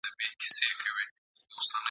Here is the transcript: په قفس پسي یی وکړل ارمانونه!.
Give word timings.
په 0.03 0.09
قفس 0.19 0.29
پسي 0.39 0.61
یی 0.67 0.71
وکړل 0.77 0.97
ارمانونه!. 1.03 1.79